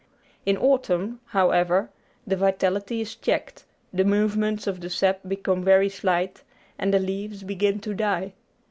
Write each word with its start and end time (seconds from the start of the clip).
In 0.47 0.57
autumn, 0.57 1.19
however, 1.27 1.91
the 2.25 2.35
vitality 2.35 3.01
is 3.01 3.15
checked; 3.15 3.65
the 3.93 4.03
movements 4.03 4.65
of 4.65 4.79
the 4.81 4.89
sap 4.89 5.19
become 5.29 5.63
very 5.63 5.89
slight; 5.89 6.41
and 6.79 6.91
the 6.91 6.97
leaves 6.97 7.43
begin 7.43 7.79
to 7.81 7.93
die. 7.93 8.33